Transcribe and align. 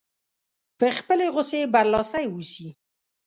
په 0.77 0.87
خپلې 0.97 1.25
غوسې 1.33 1.61
برلاسی 1.73 2.23
اوسي. 2.29 2.69